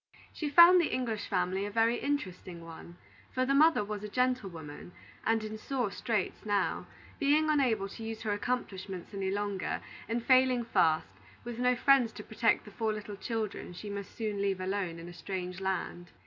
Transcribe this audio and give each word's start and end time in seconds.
She 0.33 0.49
found 0.49 0.81
the 0.81 0.91
English 0.91 1.27
family 1.27 1.63
a 1.63 1.69
very 1.69 1.97
interesting 1.99 2.65
one, 2.65 2.97
for 3.35 3.45
the 3.45 3.53
mother 3.53 3.83
was 3.83 4.03
a 4.03 4.09
gentlewoman, 4.09 4.93
and 5.27 5.43
in 5.43 5.59
sore 5.59 5.91
straits 5.91 6.43
now, 6.43 6.87
being 7.19 7.51
unable 7.51 7.87
to 7.89 8.03
use 8.03 8.23
her 8.23 8.33
accomplishments 8.33 9.13
any 9.13 9.29
longer, 9.29 9.79
and 10.09 10.23
failing 10.25 10.65
fast, 10.65 11.05
with 11.43 11.59
no 11.59 11.75
friends 11.75 12.11
to 12.13 12.23
protect 12.23 12.65
the 12.65 12.71
four 12.71 12.91
little 12.91 13.15
children 13.15 13.73
she 13.73 13.91
must 13.91 14.15
soon 14.15 14.41
leave 14.41 14.59
alone 14.59 14.97
in 14.97 15.07
a 15.07 15.13
strange 15.13 15.59
land. 15.61 16.07